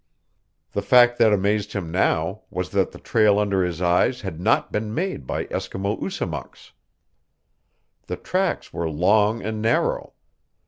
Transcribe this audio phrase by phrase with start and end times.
[0.71, 4.71] The fact that amazed him now was that the trail under his eyes had not
[4.71, 6.71] been made by Eskimo usamuks.
[8.07, 10.13] The tracks were long and narrow.